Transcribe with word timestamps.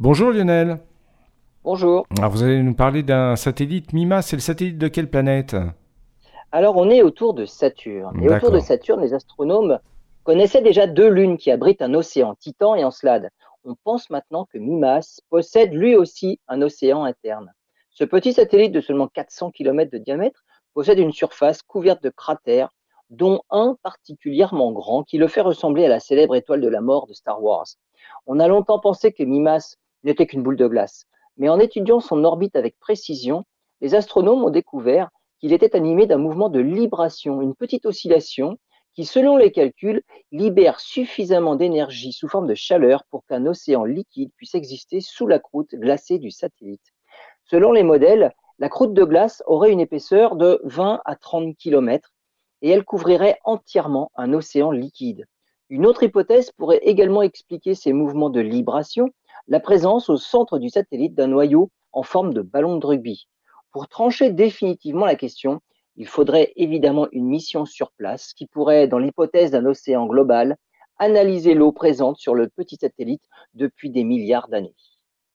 Bonjour 0.00 0.30
Lionel. 0.30 0.78
Bonjour. 1.64 2.06
Alors 2.18 2.30
vous 2.30 2.44
allez 2.44 2.62
nous 2.62 2.76
parler 2.76 3.02
d'un 3.02 3.34
satellite 3.34 3.92
MIMA. 3.92 4.22
C'est 4.22 4.36
le 4.36 4.40
satellite 4.40 4.78
de 4.78 4.86
quelle 4.86 5.10
planète? 5.10 5.56
Alors 6.52 6.76
on 6.76 6.88
est 6.88 7.02
autour 7.02 7.34
de 7.34 7.44
Saturne. 7.44 8.16
Et 8.22 8.30
autour 8.30 8.52
de 8.52 8.60
Saturne, 8.60 9.00
les 9.00 9.12
astronomes 9.12 9.80
connaissaient 10.22 10.62
déjà 10.62 10.86
deux 10.86 11.08
lunes 11.08 11.36
qui 11.36 11.50
abritent 11.50 11.82
un 11.82 11.94
océan, 11.94 12.36
Titan 12.36 12.76
et 12.76 12.84
Encelade. 12.84 13.30
On 13.64 13.74
pense 13.74 14.08
maintenant 14.08 14.44
que 14.44 14.58
Mimas 14.58 15.18
possède 15.30 15.74
lui 15.74 15.96
aussi 15.96 16.38
un 16.46 16.62
océan 16.62 17.02
interne. 17.02 17.52
Ce 17.90 18.04
petit 18.04 18.34
satellite 18.34 18.70
de 18.70 18.80
seulement 18.80 19.08
400 19.08 19.50
km 19.50 19.90
de 19.90 19.98
diamètre 19.98 20.44
possède 20.74 21.00
une 21.00 21.10
surface 21.10 21.62
couverte 21.62 22.04
de 22.04 22.10
cratères, 22.10 22.72
dont 23.10 23.40
un 23.50 23.76
particulièrement 23.82 24.70
grand 24.70 25.02
qui 25.02 25.18
le 25.18 25.26
fait 25.26 25.40
ressembler 25.40 25.86
à 25.86 25.88
la 25.88 25.98
célèbre 25.98 26.36
étoile 26.36 26.60
de 26.60 26.68
la 26.68 26.80
mort 26.80 27.08
de 27.08 27.14
Star 27.14 27.42
Wars. 27.42 27.66
On 28.28 28.38
a 28.38 28.46
longtemps 28.46 28.78
pensé 28.78 29.12
que 29.12 29.24
Mimas 29.24 29.74
n'était 30.04 30.26
qu'une 30.26 30.42
boule 30.42 30.56
de 30.56 30.66
glace, 30.66 31.06
mais 31.36 31.48
en 31.48 31.58
étudiant 31.58 32.00
son 32.00 32.24
orbite 32.24 32.56
avec 32.56 32.78
précision, 32.78 33.44
les 33.80 33.94
astronomes 33.94 34.44
ont 34.44 34.50
découvert 34.50 35.10
qu'il 35.40 35.52
était 35.52 35.76
animé 35.76 36.06
d'un 36.06 36.18
mouvement 36.18 36.48
de 36.48 36.60
libration, 36.60 37.40
une 37.40 37.54
petite 37.54 37.86
oscillation 37.86 38.58
qui, 38.94 39.04
selon 39.04 39.36
les 39.36 39.52
calculs, 39.52 40.02
libère 40.32 40.80
suffisamment 40.80 41.54
d'énergie 41.54 42.12
sous 42.12 42.28
forme 42.28 42.48
de 42.48 42.54
chaleur 42.54 43.04
pour 43.10 43.24
qu'un 43.26 43.46
océan 43.46 43.84
liquide 43.84 44.32
puisse 44.36 44.56
exister 44.56 45.00
sous 45.00 45.28
la 45.28 45.38
croûte 45.38 45.74
glacée 45.74 46.18
du 46.18 46.32
satellite. 46.32 46.82
Selon 47.44 47.70
les 47.70 47.84
modèles, 47.84 48.32
la 48.58 48.68
croûte 48.68 48.94
de 48.94 49.04
glace 49.04 49.42
aurait 49.46 49.70
une 49.70 49.78
épaisseur 49.78 50.34
de 50.34 50.60
20 50.64 51.00
à 51.04 51.14
30 51.14 51.56
km 51.56 52.10
et 52.60 52.70
elle 52.70 52.84
couvrirait 52.84 53.38
entièrement 53.44 54.10
un 54.16 54.32
océan 54.32 54.72
liquide. 54.72 55.26
Une 55.70 55.86
autre 55.86 56.02
hypothèse 56.02 56.50
pourrait 56.50 56.80
également 56.82 57.22
expliquer 57.22 57.76
ces 57.76 57.92
mouvements 57.92 58.30
de 58.30 58.40
libration, 58.40 59.10
la 59.48 59.60
présence 59.60 60.10
au 60.10 60.18
centre 60.18 60.58
du 60.58 60.68
satellite 60.68 61.14
d'un 61.14 61.26
noyau 61.26 61.70
en 61.92 62.02
forme 62.02 62.34
de 62.34 62.42
ballon 62.42 62.76
de 62.76 62.86
rugby. 62.86 63.28
Pour 63.72 63.88
trancher 63.88 64.30
définitivement 64.30 65.06
la 65.06 65.16
question, 65.16 65.60
il 65.96 66.06
faudrait 66.06 66.52
évidemment 66.56 67.08
une 67.12 67.26
mission 67.26 67.64
sur 67.64 67.90
place 67.92 68.34
qui 68.34 68.46
pourrait, 68.46 68.88
dans 68.88 68.98
l'hypothèse 68.98 69.50
d'un 69.50 69.64
océan 69.64 70.06
global, 70.06 70.56
analyser 70.98 71.54
l'eau 71.54 71.72
présente 71.72 72.18
sur 72.18 72.34
le 72.34 72.48
petit 72.48 72.76
satellite 72.76 73.24
depuis 73.54 73.90
des 73.90 74.04
milliards 74.04 74.48
d'années. 74.48 74.74